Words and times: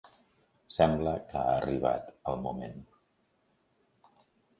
Sembla 0.77 1.11
que 1.27 1.37
ha 1.41 1.51
arribat 1.57 2.09
el 2.31 2.39
moment. 2.45 2.81